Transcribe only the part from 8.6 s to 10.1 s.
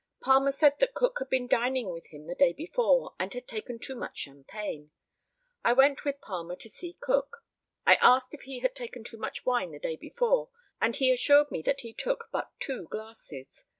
had taken too much wine the day